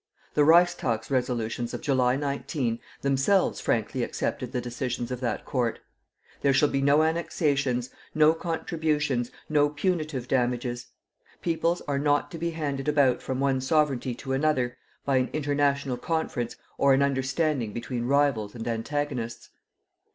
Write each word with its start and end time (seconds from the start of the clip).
The 0.33 0.43
Reichstag 0.43 1.11
resolutions 1.11 1.75
of 1.75 1.81
July 1.81 2.15
19 2.15 2.79
themselves 3.03 3.61
frankly 3.61 4.01
accepted 4.01 4.51
the 4.51 4.59
decisions 4.59 5.11
of 5.11 5.19
that 5.19 5.45
court. 5.45 5.77
There 6.41 6.53
shall 6.53 6.69
be 6.69 6.81
no 6.81 7.03
annexations, 7.03 7.91
no 8.15 8.33
contributions, 8.33 9.29
no 9.47 9.69
punitive 9.69 10.27
damages. 10.27 10.87
Peoples 11.43 11.81
are 11.87 11.99
not 11.99 12.31
to 12.31 12.39
be 12.39 12.49
handed 12.49 12.87
about 12.87 13.21
from 13.21 13.39
one 13.39 13.61
sovereignty 13.61 14.15
to 14.15 14.33
another 14.33 14.75
by 15.05 15.17
an 15.17 15.29
international 15.33 15.97
conference 15.97 16.55
or 16.79 16.95
an 16.95 17.03
understanding 17.03 17.71
between 17.71 18.07
rivals 18.07 18.55
and 18.55 18.67
antagonists. 18.67 19.49